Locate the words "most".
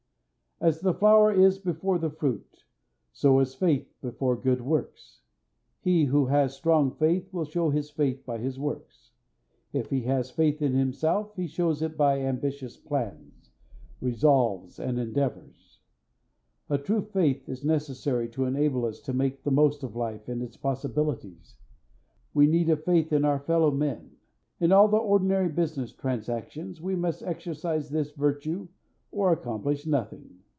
19.49-19.81